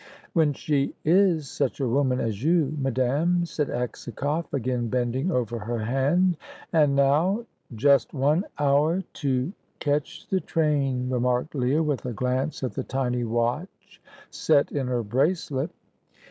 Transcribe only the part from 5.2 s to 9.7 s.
over her hand; "and now" "Just one hour to